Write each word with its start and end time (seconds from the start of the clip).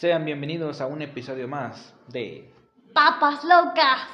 Sean 0.00 0.24
bienvenidos 0.24 0.80
a 0.80 0.86
un 0.86 1.02
episodio 1.02 1.46
más 1.46 1.94
de 2.08 2.50
Papas 2.94 3.44
locas 3.44 4.08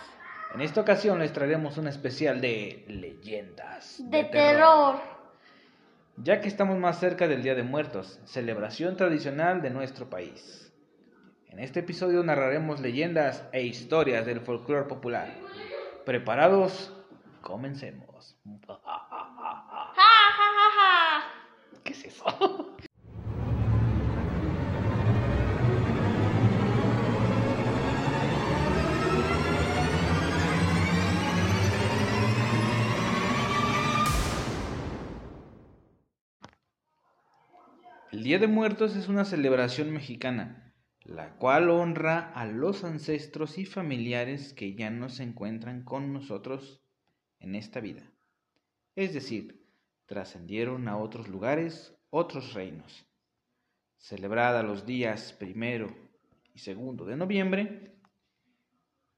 En 0.53 0.61
esta 0.61 0.81
ocasión 0.81 1.21
les 1.21 1.33
traeremos 1.33 1.79
un 1.79 1.87
especial 1.87 2.41
de 2.41 2.85
leyendas 2.89 4.03
de, 4.11 4.25
terror. 4.25 4.97
Ya 6.17 6.41
que 6.41 6.49
estamos 6.49 6.77
más 6.77 6.99
cerca 6.99 7.29
del 7.29 7.45
Día 7.45 7.55
de 7.55 7.63
Muertos, 7.63 8.19
celebración 8.25 8.97
tradicional 8.97 9.63
de 9.63 9.71
nuestro 9.71 10.11
país. 10.11 10.73
En 11.51 11.61
este 11.61 11.79
episodio 11.79 12.25
narraremos 12.25 12.81
leyendas 12.81 13.45
e 13.53 13.63
historias 13.63 14.27
del 14.27 14.41
folclore 14.41 14.89
popular. 14.89 15.33
¿Preparados? 16.05 16.93
Comencemos. 17.43 18.37
¿Qué 21.85 21.93
es 21.93 22.05
eso? 22.07 22.76
El 38.13 38.23
Día 38.23 38.39
de 38.39 38.47
Muertos 38.47 38.95
es 38.95 39.09
una 39.09 39.25
celebración 39.25 39.91
mexicana, 39.91 40.73
la 41.03 41.35
cual 41.39 41.71
honra 41.71 42.33
a 42.35 42.47
los 42.47 42.85
ancestros 42.85 43.59
y 43.59 43.65
familiares 43.65 44.53
que 44.53 44.77
ya 44.77 44.91
no 44.91 45.09
se 45.09 45.25
encuentran 45.25 45.83
con 45.83 46.13
nosotros 46.13 46.85
en 47.41 47.57
esta 47.57 47.81
vida. 47.81 48.09
Es 48.95 49.13
decir, 49.13 49.67
trascendieron 50.07 50.87
a 50.87 50.99
otros 50.99 51.27
lugares, 51.27 51.99
otros 52.11 52.55
reinos. 52.55 53.09
Celebrada 53.97 54.63
los 54.63 54.87
días 54.87 55.33
primero 55.33 55.89
y 56.55 56.61
segundo 56.61 57.07
de 57.07 57.17
noviembre, 57.17 57.97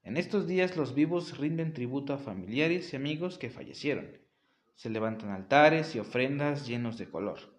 en 0.01 0.17
estos 0.17 0.47
días 0.47 0.75
los 0.75 0.95
vivos 0.95 1.37
rinden 1.37 1.73
tributo 1.73 2.11
a 2.11 2.17
familiares 2.17 2.91
y 2.91 2.95
amigos 2.95 3.37
que 3.37 3.51
fallecieron. 3.51 4.17
Se 4.73 4.89
levantan 4.89 5.29
altares 5.29 5.95
y 5.95 5.99
ofrendas 5.99 6.65
llenos 6.65 6.97
de 6.97 7.07
color 7.07 7.58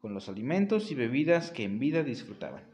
con 0.00 0.14
los 0.14 0.28
alimentos 0.28 0.90
y 0.90 0.94
bebidas 0.94 1.50
que 1.50 1.64
en 1.64 1.78
vida 1.78 2.02
disfrutaban. 2.02 2.64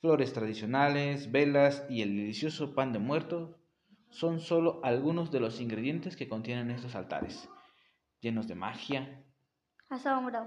Flores 0.00 0.32
tradicionales, 0.32 1.30
velas 1.30 1.86
y 1.88 2.02
el 2.02 2.16
delicioso 2.16 2.74
pan 2.74 2.92
de 2.92 2.98
muerto 2.98 3.58
son 4.10 4.40
solo 4.40 4.80
algunos 4.82 5.30
de 5.30 5.40
los 5.40 5.60
ingredientes 5.60 6.16
que 6.16 6.28
contienen 6.28 6.70
estos 6.70 6.94
altares, 6.94 7.48
llenos 8.20 8.48
de 8.48 8.54
magia 8.54 9.24
Asombro. 9.88 10.46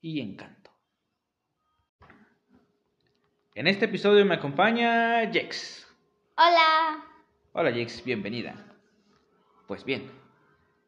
y 0.00 0.20
encanto. 0.20 0.70
En 3.54 3.66
este 3.66 3.84
episodio 3.84 4.24
me 4.24 4.34
acompaña 4.36 5.30
Jex. 5.30 5.86
Hola. 6.36 7.04
Hola 7.52 7.72
Jex, 7.72 8.02
bienvenida. 8.04 8.54
Pues 9.66 9.84
bien, 9.84 10.10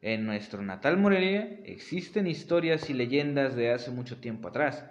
en 0.03 0.27
nuestro 0.27 0.63
natal 0.63 0.97
Morelia 0.97 1.61
existen 1.65 2.27
historias 2.27 2.91
y 2.91 2.93
leyendas 2.93 3.55
de 3.55 3.73
hace 3.73 3.93
mucho 3.93 4.19
tiempo 4.19 4.49
atrás, 4.49 4.85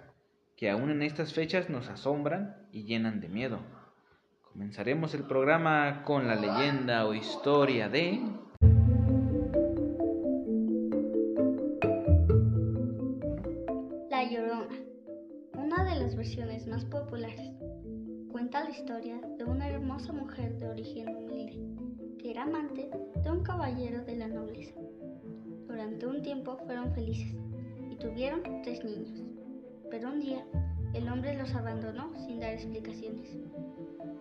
que 0.56 0.70
aún 0.70 0.90
en 0.90 1.02
estas 1.02 1.34
fechas 1.34 1.68
nos 1.68 1.90
asombran 1.90 2.56
y 2.72 2.84
llenan 2.84 3.20
de 3.20 3.28
miedo. 3.28 3.60
Comenzaremos 4.52 5.14
el 5.14 5.24
programa 5.24 6.02
con 6.04 6.26
la 6.26 6.34
leyenda 6.34 7.06
o 7.06 7.12
historia 7.12 7.90
de... 7.90 8.20
La 14.08 14.24
Llorona. 14.30 14.76
Una 15.54 15.84
de 15.84 16.00
las 16.00 16.16
versiones 16.16 16.66
más 16.66 16.86
populares. 16.86 17.52
Cuenta 18.30 18.64
la 18.64 18.70
historia 18.70 19.20
de 19.36 19.44
una 19.44 19.68
hermosa 19.68 20.14
mujer 20.14 20.56
de 20.58 20.68
origen 20.68 21.14
humilde, 21.14 22.16
que 22.18 22.30
era 22.30 22.44
amante 22.44 22.88
de 23.22 23.30
un 23.30 23.42
caballero 23.42 24.04
de 24.04 24.16
la 24.16 24.28
nobleza. 24.28 24.81
Durante 25.82 26.06
un 26.06 26.22
tiempo 26.22 26.56
fueron 26.64 26.92
felices 26.94 27.34
y 27.90 27.96
tuvieron 27.96 28.40
tres 28.62 28.84
niños. 28.84 29.20
Pero 29.90 30.10
un 30.10 30.20
día 30.20 30.46
el 30.94 31.08
hombre 31.08 31.36
los 31.36 31.52
abandonó 31.56 32.12
sin 32.24 32.38
dar 32.38 32.52
explicaciones. 32.52 33.36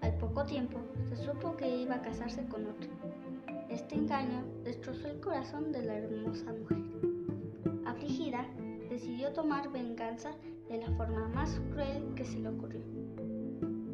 Al 0.02 0.18
poco 0.18 0.44
tiempo 0.44 0.80
se 1.08 1.18
supo 1.18 1.56
que 1.56 1.84
iba 1.84 1.94
a 1.94 2.02
casarse 2.02 2.44
con 2.48 2.66
otro. 2.66 2.90
Este 3.70 3.94
engaño 3.94 4.44
destrozó 4.64 5.08
el 5.08 5.20
corazón 5.20 5.72
de 5.72 5.84
la 5.84 5.98
hermosa 6.00 6.52
mujer. 6.52 6.80
Afligida, 7.86 8.44
decidió 8.90 9.32
tomar 9.32 9.72
venganza 9.72 10.32
de 10.68 10.80
la 10.80 10.90
forma 10.98 11.28
más 11.28 11.62
cruel 11.74 12.12
que 12.16 12.26
se 12.26 12.40
le 12.40 12.50
ocurrió. 12.50 12.82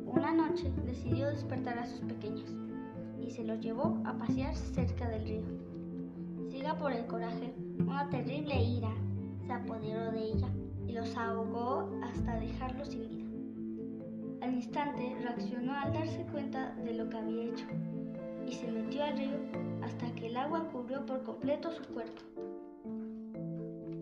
Una 0.06 0.32
noche 0.32 0.72
decidió 0.86 1.28
despertar 1.28 1.80
a 1.80 1.86
sus 1.86 2.00
pequeños 2.00 2.50
y 3.20 3.30
se 3.30 3.44
los 3.44 3.60
llevó 3.60 4.02
a 4.06 4.18
pasear 4.18 4.56
cerca 4.56 5.10
del 5.10 5.26
río. 5.26 5.67
Por 6.76 6.92
el 6.92 7.08
coraje, 7.08 7.56
una 7.80 8.08
terrible 8.10 8.62
ira 8.62 8.94
se 9.48 9.54
apoderó 9.54 10.12
de 10.12 10.32
ella 10.32 10.48
y 10.86 10.92
los 10.92 11.18
ahogó 11.18 11.90
hasta 12.04 12.40
dejarlos 12.40 12.90
sin 12.90 13.10
vida. 13.10 14.46
Al 14.46 14.54
instante 14.54 15.18
reaccionó 15.24 15.74
al 15.74 15.94
darse 15.94 16.24
cuenta 16.32 16.76
de 16.84 16.94
lo 16.94 17.10
que 17.10 17.18
había 17.18 17.46
hecho 17.46 17.66
y 18.46 18.52
se 18.52 18.72
metió 18.72 19.04
al 19.04 19.18
río 19.18 19.40
hasta 19.82 20.14
que 20.14 20.28
el 20.28 20.38
agua 20.38 20.68
cubrió 20.72 21.04
por 21.06 21.24
completo 21.24 21.72
su 21.72 21.84
cuerpo. 21.86 22.22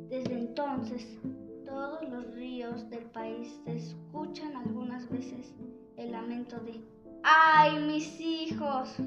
Desde 0.09 0.33
entonces, 0.33 1.17
todos 1.65 2.01
los 2.09 2.33
ríos 2.33 2.89
del 2.89 3.05
país 3.05 3.61
escuchan 3.67 4.53
algunas 4.55 5.09
veces 5.09 5.55
el 5.95 6.11
lamento 6.11 6.59
de 6.59 6.81
¡Ay, 7.23 7.79
mis 7.85 8.19
hijos! 8.19 8.97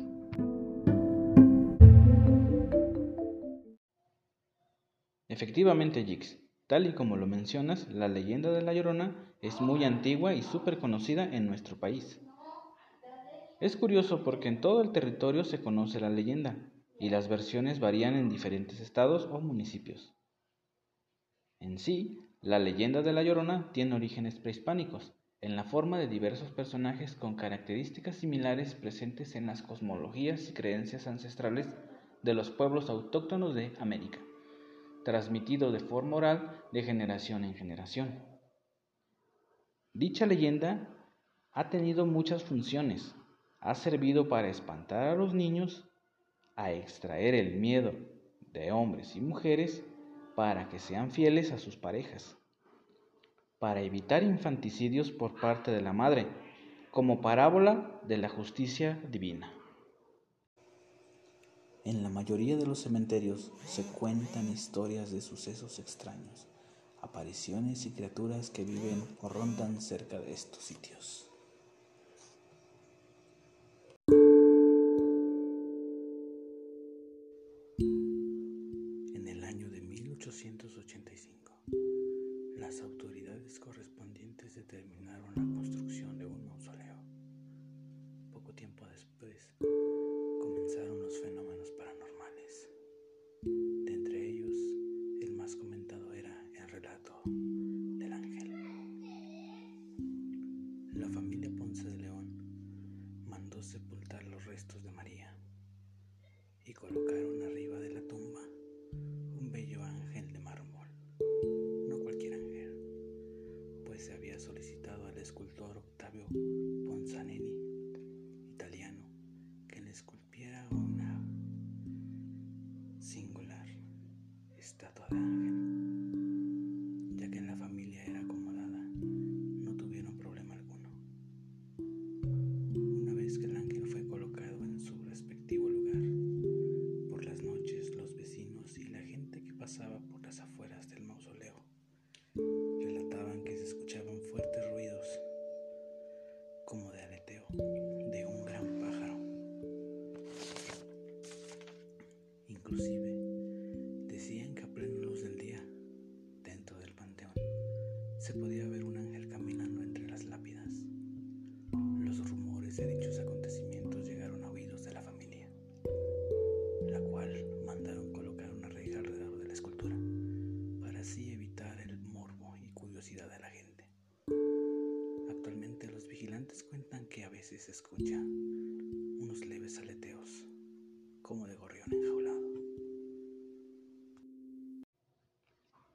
Efectivamente, 5.41 6.05
Jix, 6.05 6.37
tal 6.67 6.89
y 6.89 6.95
como 6.95 7.17
lo 7.17 7.29
mencionas, 7.29 7.87
la 7.93 8.09
leyenda 8.09 8.51
de 8.51 8.61
La 8.61 8.73
Llorona 8.73 9.15
es 9.41 9.61
muy 9.61 9.85
antigua 9.85 10.35
y 10.35 10.43
súper 10.43 10.81
conocida 10.81 11.33
en 11.33 11.47
nuestro 11.47 11.79
país. 11.79 12.21
Es 13.61 13.77
curioso 13.77 14.25
porque 14.25 14.49
en 14.49 14.61
todo 14.61 14.83
el 14.83 14.91
territorio 14.91 15.45
se 15.45 15.61
conoce 15.61 16.01
la 16.01 16.11
leyenda 16.11 16.57
y 16.99 17.11
las 17.11 17.29
versiones 17.29 17.79
varían 17.79 18.17
en 18.17 18.29
diferentes 18.29 18.81
estados 18.81 19.29
o 19.31 19.41
municipios. 19.41 20.13
En 21.61 21.79
sí, 21.79 22.19
la 22.41 22.59
leyenda 22.59 23.03
de 23.03 23.13
La 23.13 23.23
Llorona 23.23 23.71
tiene 23.71 23.95
orígenes 23.95 24.41
prehispánicos, 24.41 25.15
en 25.41 25.55
la 25.55 25.63
forma 25.63 26.01
de 26.01 26.09
diversos 26.09 26.51
personajes 26.51 27.15
con 27.15 27.37
características 27.37 28.17
similares 28.17 28.75
presentes 28.75 29.37
en 29.37 29.47
las 29.47 29.63
cosmologías 29.63 30.49
y 30.49 30.53
creencias 30.53 31.07
ancestrales 31.07 31.69
de 32.25 32.35
los 32.35 32.51
pueblos 32.51 32.91
autóctonos 32.91 33.55
de 33.55 33.73
América 33.79 34.19
transmitido 35.09 35.73
de 35.73 35.81
forma 35.81 36.19
oral 36.19 36.63
de 36.71 36.83
generación 36.83 37.43
en 37.43 37.55
generación. 37.55 38.23
Dicha 39.95 40.27
leyenda 40.27 40.87
ha 41.51 41.71
tenido 41.71 42.05
muchas 42.05 42.45
funciones. 42.45 43.15
Ha 43.59 43.75
servido 43.75 44.29
para 44.29 44.51
espantar 44.51 45.09
a 45.09 45.15
los 45.15 45.33
niños, 45.33 45.89
a 46.57 46.73
extraer 46.73 47.35
el 47.35 47.55
miedo 47.55 47.95
de 48.53 48.71
hombres 48.71 49.17
y 49.17 49.23
mujeres 49.23 49.83
para 50.37 50.69
que 50.69 50.79
sean 50.79 51.11
fieles 51.11 51.53
a 51.53 51.59
sus 51.59 51.79
parejas, 51.79 52.37
para 53.59 53.81
evitar 53.81 54.23
infanticidios 54.23 55.11
por 55.11 55.41
parte 55.41 55.71
de 55.71 55.81
la 55.81 55.95
madre, 55.95 56.27
como 56.91 57.23
parábola 57.23 57.99
de 58.07 58.19
la 58.19 58.29
justicia 58.29 59.01
divina. 59.11 59.51
En 61.89 62.03
la 62.03 62.11
mayoría 62.11 62.59
de 62.59 62.67
los 62.67 62.81
cementerios 62.81 63.51
se 63.67 63.83
cuentan 63.83 64.53
historias 64.53 65.11
de 65.11 65.23
sucesos 65.23 65.79
extraños, 65.79 66.47
apariciones 67.01 67.87
y 67.87 67.93
criaturas 67.93 68.51
que 68.51 68.63
viven 68.63 69.03
o 69.23 69.31
rondan 69.31 69.81
cerca 69.81 70.19
de 70.19 70.35
estos 70.35 70.63
sitios. 70.63 71.28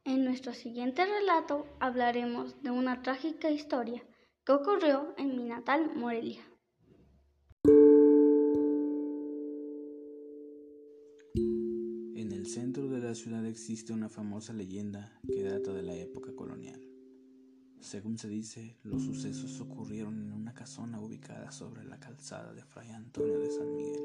En 0.05 0.25
nuestro 0.25 0.53
siguiente 0.53 1.05
relato 1.05 1.65
hablaremos 1.79 2.61
de 2.61 2.71
una 2.71 3.01
trágica 3.01 3.49
historia 3.49 4.03
que 4.45 4.51
ocurrió 4.51 5.15
en 5.17 5.37
mi 5.37 5.45
natal 5.45 5.95
Morelia. 5.95 6.41
En 12.15 12.33
el 12.33 12.45
centro 12.47 12.89
de 12.89 12.99
la 12.99 13.15
ciudad 13.15 13.45
existe 13.45 13.93
una 13.93 14.09
famosa 14.09 14.51
leyenda 14.51 15.21
que 15.31 15.43
data 15.43 15.71
de 15.71 15.83
la 15.83 15.95
época 15.95 16.35
colonial. 16.35 16.81
Según 17.79 18.17
se 18.17 18.27
dice, 18.27 18.77
los 18.83 19.03
sucesos 19.03 19.61
ocurrieron 19.61 20.21
en 20.21 20.33
una 20.33 20.53
casona 20.53 20.99
ubicada 20.99 21.49
sobre 21.51 21.85
la 21.85 22.01
calzada 22.01 22.53
de 22.53 22.65
Fray 22.65 22.89
Antonio 22.89 23.39
de 23.39 23.49
San 23.49 23.73
Miguel. 23.73 24.03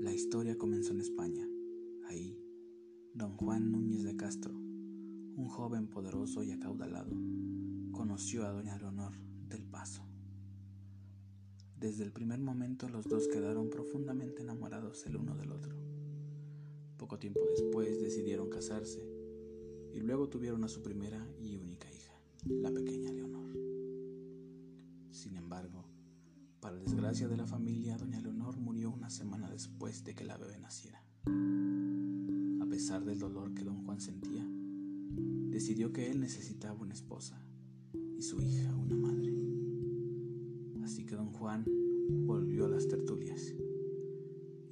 La 0.00 0.12
historia 0.12 0.56
comenzó 0.56 0.92
en 0.92 1.00
España. 1.00 1.48
Ahí, 2.08 2.36
don 3.14 3.36
Juan 3.36 3.70
Núñez 3.70 4.04
de 4.04 4.16
Castro, 4.16 4.54
un 4.54 5.46
joven 5.48 5.86
poderoso 5.86 6.42
y 6.42 6.52
acaudalado, 6.52 7.10
conoció 7.90 8.46
a 8.46 8.52
doña 8.52 8.78
Leonor 8.78 9.12
del 9.48 9.66
Paso. 9.66 10.02
Desde 11.78 12.04
el 12.04 12.12
primer 12.12 12.40
momento 12.40 12.88
los 12.88 13.04
dos 13.04 13.28
quedaron 13.28 13.68
profundamente 13.68 14.42
enamorados 14.42 15.04
el 15.04 15.16
uno 15.16 15.36
del 15.36 15.52
otro. 15.52 15.76
Poco 16.96 17.18
tiempo 17.18 17.40
después 17.50 18.00
decidieron 18.00 18.48
casarse 18.48 19.06
y 19.92 20.00
luego 20.00 20.30
tuvieron 20.30 20.64
a 20.64 20.68
su 20.68 20.82
primera 20.82 21.26
y 21.38 21.56
única 21.56 21.92
hija, 21.92 22.14
la 22.46 22.70
pequeña 22.70 23.12
Leonor. 23.12 23.52
Sin 25.10 25.36
embargo, 25.36 25.84
para 26.60 26.78
desgracia 26.78 27.28
de 27.28 27.36
la 27.36 27.46
familia, 27.46 27.98
doña 27.98 28.20
Leonor 28.20 28.56
murió 28.56 28.90
una 28.90 29.10
semana 29.10 29.50
después 29.50 30.02
de 30.02 30.14
que 30.14 30.24
la 30.24 30.38
bebé 30.38 30.58
naciera. 30.58 31.04
Pesar 32.72 33.04
del 33.04 33.18
dolor 33.18 33.52
que 33.52 33.64
don 33.64 33.84
Juan 33.84 34.00
sentía, 34.00 34.48
decidió 35.50 35.92
que 35.92 36.10
él 36.10 36.20
necesitaba 36.20 36.80
una 36.80 36.94
esposa 36.94 37.38
y 38.16 38.22
su 38.22 38.40
hija 38.40 38.74
una 38.74 38.96
madre. 38.96 39.30
Así 40.82 41.04
que 41.04 41.14
don 41.14 41.34
Juan 41.34 41.66
volvió 42.24 42.64
a 42.64 42.70
las 42.70 42.88
tertulias 42.88 43.54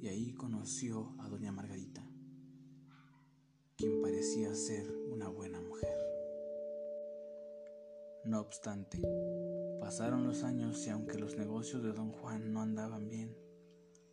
y 0.01 0.07
ahí 0.07 0.33
conoció 0.33 1.13
a 1.19 1.29
doña 1.29 1.51
Margarita, 1.51 2.03
quien 3.77 4.01
parecía 4.01 4.55
ser 4.55 4.91
una 5.11 5.29
buena 5.29 5.61
mujer. 5.61 5.95
No 8.25 8.39
obstante, 8.41 8.99
pasaron 9.79 10.25
los 10.25 10.43
años 10.43 10.87
y 10.87 10.89
aunque 10.89 11.19
los 11.19 11.37
negocios 11.37 11.83
de 11.83 11.93
don 11.93 12.11
Juan 12.11 12.51
no 12.51 12.63
andaban 12.63 13.07
bien, 13.07 13.37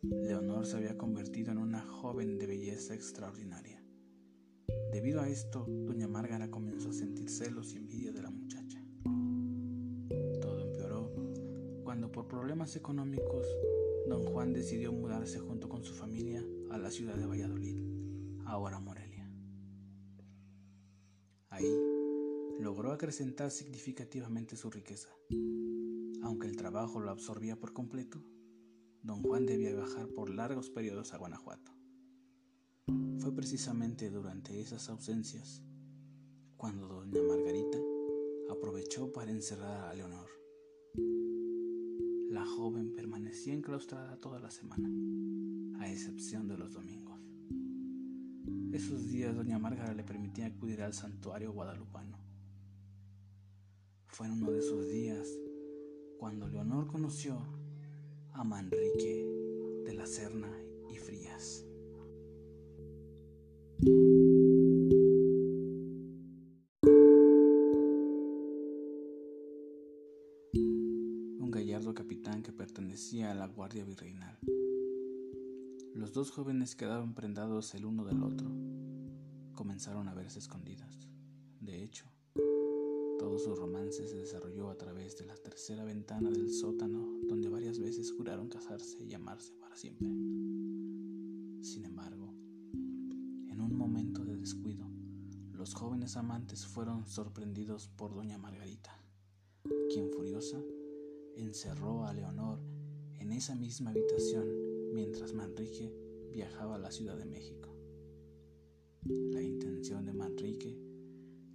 Leonor 0.03 0.67
se 0.67 0.77
había 0.77 0.95
convertido 0.95 1.51
en 1.51 1.57
una 1.57 1.81
joven 1.81 2.37
de 2.37 2.45
belleza 2.45 2.93
extraordinaria. 2.93 3.78
Debido 4.91 5.21
a 5.21 5.29
esto, 5.29 5.65
doña 5.67 6.07
Márgara 6.07 6.49
comenzó 6.49 6.89
a 6.89 6.93
sentir 6.93 7.29
celos 7.29 7.73
y 7.73 7.77
envidia 7.77 8.11
de 8.11 8.23
la 8.23 8.31
muchacha. 8.31 8.83
Todo 10.41 10.61
empeoró 10.61 11.13
cuando 11.83 12.11
por 12.11 12.27
problemas 12.27 12.75
económicos 12.75 13.45
don 14.07 14.25
Juan 14.25 14.51
decidió 14.51 14.91
mudarse 14.91 15.37
junto 15.37 15.69
con 15.69 15.83
su 15.83 15.93
familia 15.93 16.43
a 16.71 16.79
la 16.79 16.89
ciudad 16.89 17.15
de 17.15 17.27
Valladolid, 17.27 17.77
ahora 18.45 18.79
Morelia. 18.79 19.31
Ahí 21.49 21.71
logró 22.59 22.91
acrecentar 22.91 23.51
significativamente 23.51 24.55
su 24.55 24.71
riqueza. 24.71 25.09
Aunque 26.23 26.47
el 26.47 26.55
trabajo 26.55 26.99
lo 26.99 27.11
absorbía 27.11 27.59
por 27.59 27.73
completo, 27.73 28.23
don 29.03 29.21
Juan 29.21 29.45
debía 29.45 29.75
viajar 29.75 30.07
por 30.09 30.31
largos 30.31 30.71
periodos 30.71 31.13
a 31.13 31.17
Guanajuato. 31.17 31.78
Fue 33.19 33.35
precisamente 33.35 34.09
durante 34.09 34.59
esas 34.59 34.89
ausencias 34.89 35.61
cuando 36.57 36.87
doña 36.87 37.21
Margarita 37.21 37.77
aprovechó 38.49 39.11
para 39.13 39.31
encerrar 39.31 39.89
a 39.89 39.93
Leonor. 39.93 40.29
La 42.29 42.45
joven 42.45 42.93
permanecía 42.93 43.53
enclaustrada 43.53 44.17
toda 44.17 44.39
la 44.39 44.51
semana, 44.51 44.89
a 45.79 45.91
excepción 45.91 46.47
de 46.47 46.57
los 46.57 46.73
domingos. 46.73 47.19
Esos 48.71 49.07
días 49.07 49.35
doña 49.35 49.57
Márgara 49.57 49.93
le 49.93 50.03
permitía 50.03 50.47
acudir 50.47 50.81
al 50.81 50.93
santuario 50.93 51.51
guadalupano. 51.51 52.17
Fue 54.07 54.27
en 54.27 54.33
uno 54.33 54.51
de 54.51 54.59
esos 54.59 54.87
días 54.87 55.27
cuando 56.17 56.47
Leonor 56.47 56.87
conoció 56.87 57.37
a 58.33 58.43
Manrique 58.43 59.25
de 59.85 59.93
la 59.93 60.05
Serna 60.05 60.51
y 60.91 60.97
Frías. 60.97 61.68
Que 72.37 72.53
pertenecía 72.53 73.31
a 73.31 73.33
la 73.33 73.47
Guardia 73.47 73.83
Virreinal. 73.83 74.37
Los 75.95 76.13
dos 76.13 76.29
jóvenes 76.29 76.75
quedaron 76.75 77.15
prendados 77.15 77.73
el 77.73 77.85
uno 77.85 78.05
del 78.05 78.21
otro. 78.21 78.47
Comenzaron 79.55 80.07
a 80.07 80.13
verse 80.13 80.37
escondidas. 80.37 81.09
De 81.59 81.83
hecho, 81.83 82.05
todo 83.17 83.39
su 83.39 83.55
romance 83.55 84.07
se 84.07 84.15
desarrolló 84.15 84.69
a 84.69 84.77
través 84.77 85.17
de 85.17 85.25
la 85.25 85.35
tercera 85.35 85.83
ventana 85.83 86.29
del 86.29 86.53
sótano, 86.53 87.19
donde 87.27 87.49
varias 87.49 87.79
veces 87.79 88.11
juraron 88.11 88.47
casarse 88.47 89.03
y 89.03 89.13
amarse 89.15 89.51
para 89.55 89.75
siempre. 89.75 90.07
Sin 90.07 91.83
embargo, 91.85 92.31
en 92.73 93.59
un 93.59 93.75
momento 93.75 94.23
de 94.23 94.37
descuido, 94.37 94.87
los 95.51 95.73
jóvenes 95.73 96.15
amantes 96.15 96.67
fueron 96.67 97.07
sorprendidos 97.07 97.87
por 97.87 98.13
doña 98.13 98.37
Margarita, 98.37 99.03
quien 99.91 100.11
furiosa 100.11 100.61
encerró 101.41 102.05
a 102.05 102.13
Leonor 102.13 102.59
en 103.19 103.31
esa 103.31 103.55
misma 103.55 103.91
habitación 103.91 104.47
mientras 104.93 105.33
Manrique 105.33 105.93
viajaba 106.31 106.75
a 106.75 106.79
la 106.79 106.91
Ciudad 106.91 107.17
de 107.17 107.25
México. 107.25 107.75
La 109.03 109.41
intención 109.41 110.05
de 110.05 110.13
Manrique 110.13 110.77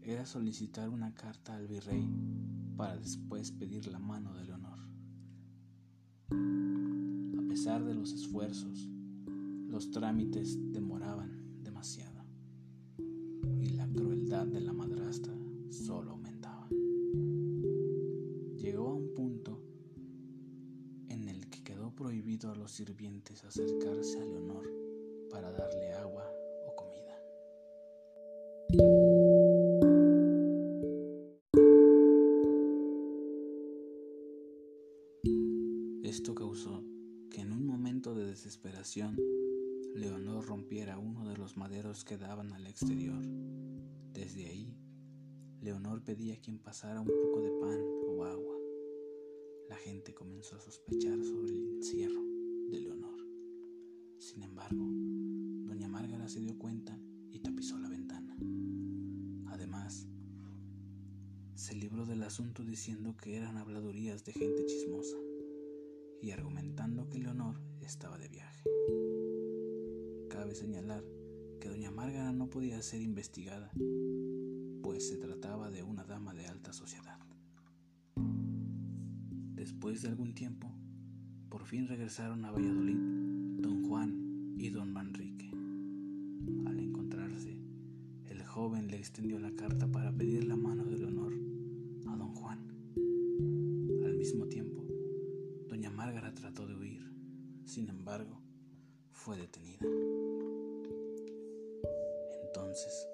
era 0.03 0.27
solicitar 0.27 0.89
una 0.89 1.15
carta 1.15 1.57
al 1.57 1.67
virrey 1.67 2.09
para 2.77 2.97
después 2.97 3.53
pedir 3.53 3.87
la 3.87 3.99
mano 3.99 4.35
de 4.35 4.45
Leonor. 4.45 4.79
A 7.39 7.49
pesar 7.49 7.85
de 7.85 7.95
los 7.95 8.13
esfuerzos, 8.13 8.89
los 9.69 9.91
trámites 9.91 10.59
demoraban 10.73 11.63
demasiado 11.63 12.25
y 13.61 13.71
la 13.71 13.89
crueldad 13.89 14.47
de 14.47 14.61
la 14.61 14.73
a 22.43 22.55
los 22.57 22.73
sirvientes 22.73 23.45
acercarse 23.45 24.19
a 24.19 24.25
Leonor 24.25 24.69
para 25.31 25.53
darle 25.53 25.93
agua 25.93 26.29
o 26.67 26.75
comida. 26.75 27.17
Esto 36.03 36.35
causó 36.35 36.83
que 37.31 37.43
en 37.43 37.53
un 37.53 37.67
momento 37.67 38.17
de 38.17 38.27
desesperación, 38.27 39.17
Leonor 39.95 40.45
rompiera 40.45 40.99
uno 40.99 41.29
de 41.29 41.37
los 41.37 41.57
maderos 41.57 42.05
que 42.05 42.19
daban 42.19 42.53
al 42.53 42.67
exterior. 42.67 43.25
Desde 44.13 44.47
ahí, 44.47 44.77
Leonor 45.61 46.03
pedía 46.03 46.35
a 46.35 46.41
quien 46.41 46.59
pasara 46.59 47.01
un 47.01 47.07
poco 47.07 47.43
de 47.43 47.51
pan 47.61 47.81
o 48.09 48.25
agua. 48.25 48.57
La 49.69 49.77
gente 49.77 50.13
comenzó 50.15 50.57
a 50.57 50.61
sospechar 50.61 51.23
sobre 51.23 51.53
el 51.53 51.77
encierro 51.77 52.24
se 56.35 56.41
dio 56.41 56.59
cuenta 56.59 56.99
y 57.31 57.39
tapizó 57.39 57.79
la 57.79 57.89
ventana. 57.89 58.37
Además, 59.53 60.09
se 61.55 61.77
libró 61.77 62.07
del 62.07 62.25
asunto 62.25 62.65
diciendo 62.65 63.17
que 63.17 63.37
eran 63.37 63.57
habladurías 63.57 64.25
de 64.25 64.33
gente 64.33 64.67
chismosa 64.67 65.17
y 66.21 66.33
argumentando 66.33 67.09
que 67.09 67.21
Leonor 67.21 67.61
estaba 67.83 68.19
de 68.19 68.27
viaje. 68.27 68.65
Cabe 70.29 70.57
señalar 70.57 71.05
que 71.61 71.69
doña 71.69 71.93
Márgara 71.93 72.33
no 72.33 72.51
podía 72.51 72.83
ser 72.83 73.01
investigada, 73.01 73.71
pues 74.83 75.07
se 75.07 75.19
trataba 75.19 75.71
de 75.71 75.85
una 75.85 76.03
dama 76.03 76.35
de 76.35 76.47
alta 76.47 76.73
sociedad. 76.73 77.21
Después 79.55 80.03
de 80.03 80.09
algún 80.09 80.35
tiempo, 80.35 80.75
por 81.49 81.65
fin 81.65 81.87
regresaron 81.87 82.45
a 82.45 82.51
Valladolid 82.51 82.99
don 83.61 83.85
Juan 83.85 84.57
y 84.59 84.71
don 84.71 84.93
Manrique. 84.93 85.44
Al 86.67 86.79
encontrarse, 86.79 87.57
el 88.29 88.43
joven 88.45 88.89
le 88.89 88.97
extendió 88.97 89.39
la 89.39 89.55
carta 89.55 89.91
para 89.91 90.13
pedir 90.13 90.45
la 90.45 90.57
mano 90.57 90.85
de 90.85 90.99
Leonor 90.99 91.33
a 92.07 92.17
don 92.17 92.35
Juan. 92.35 92.59
Al 94.05 94.15
mismo 94.17 94.47
tiempo, 94.47 94.85
doña 95.69 95.91
Márgara 95.91 96.35
trató 96.35 96.67
de 96.67 96.75
huir, 96.75 97.03
sin 97.65 97.89
embargo, 97.89 98.41
fue 99.13 99.37
detenida. 99.37 99.87
Entonces, 102.47 103.09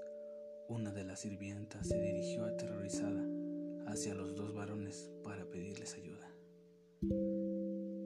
una 0.68 0.92
de 0.92 1.04
las 1.04 1.20
sirvientas 1.20 1.88
se 1.88 2.00
dirigió 2.00 2.44
aterrorizada 2.44 3.24
hacia 3.86 4.14
los 4.14 4.34
dos 4.34 4.54
varones 4.54 5.10
para 5.24 5.44
pedirles 5.50 5.94
ayuda. 5.94 6.30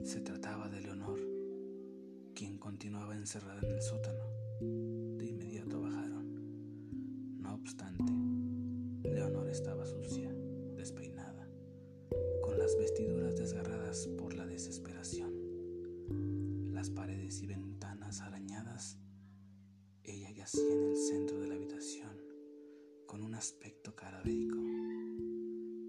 Se 0.03 0.21
trataba 0.21 0.69
de 0.69 0.81
Leonor, 0.81 1.19
quien 2.33 2.57
continuaba 2.57 3.15
encerrada 3.15 3.61
en 3.61 3.71
el 3.71 3.81
sótano. 3.81 4.34
Estaba 9.55 9.85
sucia, 9.85 10.29
despeinada, 10.75 11.49
con 12.41 12.59
las 12.59 12.77
vestiduras 12.77 13.37
desgarradas 13.37 14.05
por 14.17 14.33
la 14.33 14.45
desesperación, 14.45 16.73
las 16.73 16.89
paredes 16.89 17.41
y 17.41 17.47
ventanas 17.47 18.19
arañadas. 18.19 18.97
Ella 20.03 20.29
yacía 20.31 20.73
en 20.73 20.83
el 20.83 20.97
centro 20.97 21.39
de 21.39 21.47
la 21.47 21.55
habitación, 21.55 22.21
con 23.07 23.23
un 23.23 23.33
aspecto 23.33 23.95
cadavérico 23.95 24.59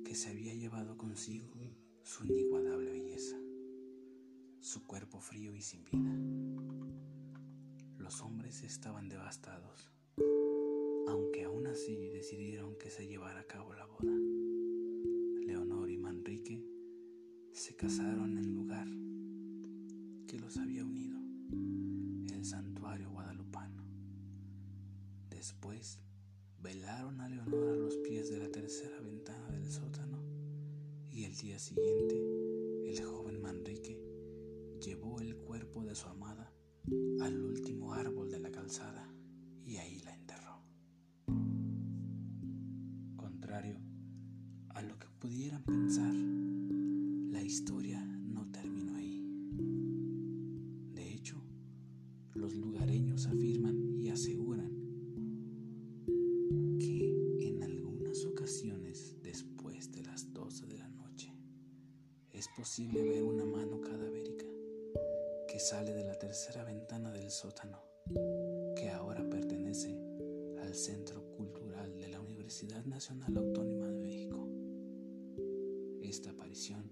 que 0.04 0.14
se 0.14 0.30
había 0.30 0.54
llevado 0.54 0.96
consigo 0.96 1.58
su 2.04 2.25
inigualable 2.25 2.92
belleza, 2.92 3.37
su 4.61 4.87
cuerpo 4.87 5.18
frío 5.18 5.56
y 5.56 5.62
sin 5.62 5.85
vida. 5.85 6.14
Los 7.99 8.23
hombres 8.23 8.62
estaban 8.62 9.08
devastados, 9.08 9.90
aunque 11.06 11.44
aún 11.44 11.66
así 11.66 12.08
decidieron 12.08 12.76
que 12.76 12.90
se 12.90 13.06
llevara 13.06 13.40
a 13.40 13.46
cabo 13.46 13.75
la 13.75 13.86
boda. 13.86 14.12
Leonor 15.46 15.90
y 15.90 15.98
Manrique 15.98 16.64
se 17.52 17.75
casaron 17.76 18.32
en 18.32 18.44
el 18.44 18.52
lugar 18.52 18.88
que 20.26 20.38
los 20.38 20.56
había 20.56 20.84
unido, 20.84 21.18
el 22.32 22.44
santuario 22.44 23.10
guadalupano. 23.10 23.84
Después 25.30 26.00
velaron 26.60 27.20
a 27.20 27.28
Leonor 27.28 27.68
a 27.68 27.76
los 27.76 27.96
pies 27.98 28.28
de 28.28 28.38
la 28.38 28.50
tercera 28.50 29.00
ventana 29.00 29.50
del 29.50 29.70
sótano 29.70 30.22
y 31.10 31.25
el 31.25 31.36
día 31.36 31.58
siguiente 31.58 32.16
el 32.84 33.00
joven 33.02 33.40
Manrique 33.40 34.00
llevó 34.80 35.20
el 35.20 35.36
cuerpo 35.36 35.84
de 35.84 35.94
su 35.94 36.08
amada 36.08 36.52
al 37.20 37.40
último 37.40 37.94
árbol 37.94 38.30
de 38.30 38.40
la 38.40 38.50
calzada 38.50 39.12
y 39.64 39.76
ahí 39.78 39.95
A 43.56 44.82
lo 44.82 44.98
que 44.98 45.06
pudieran 45.18 45.64
pensar, 45.64 46.12
la 46.12 47.42
historia 47.42 48.04
no 48.04 48.50
terminó 48.50 48.94
ahí. 48.96 49.25
De 50.92 51.14
hecho, 51.14 51.42
los 52.34 52.54
lugareños 52.54 53.26
afirman 53.26 53.98
y 53.98 54.10
aseguran 54.10 54.70
que 56.78 57.48
en 57.48 57.62
algunas 57.62 58.26
ocasiones 58.26 59.16
después 59.22 59.90
de 59.90 60.02
las 60.02 60.30
12 60.34 60.66
de 60.66 60.76
la 60.76 60.90
noche 60.90 61.32
es 62.32 62.48
posible 62.58 63.02
ver 63.04 63.22
una 63.22 63.46
mano 63.46 63.80
cadavérica 63.80 64.44
que 65.48 65.58
sale 65.58 65.94
de 65.94 66.04
la 66.04 66.18
tercera 66.18 66.62
ventana 66.62 67.10
del 67.10 67.30
sótano, 67.30 67.80
Nacional 72.64 73.36
Autónoma 73.36 73.86
de 73.88 73.96
México. 73.96 74.48
Esta 76.00 76.30
aparición 76.30 76.90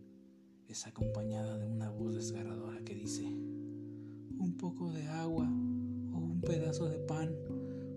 es 0.69 0.87
acompañada 0.87 1.57
de 1.57 1.65
una 1.67 1.89
voz 1.89 2.15
desgarradora 2.15 2.85
que 2.85 2.95
dice, 2.95 3.25
un 3.25 4.57
poco 4.59 4.93
de 4.93 5.07
agua 5.07 5.47
o 5.47 6.19
un 6.19 6.43
pedazo 6.43 6.87
de 6.91 6.99
pan, 6.99 7.35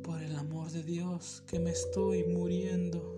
por 0.01 0.21
el 0.21 0.37
amor 0.37 0.71
de 0.71 0.81
Dios, 0.81 1.43
que 1.45 1.59
me 1.59 1.71
estoy 1.71 2.23
muriendo. 2.23 3.16